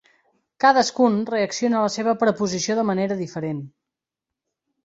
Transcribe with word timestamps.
Cadascun 0.63 1.17
reacciona 1.33 1.77
a 1.79 1.83
la 1.83 1.93
seva 1.97 2.15
proposició 2.25 2.79
de 2.81 2.87
manera 2.91 3.19
diferent. 3.23 3.61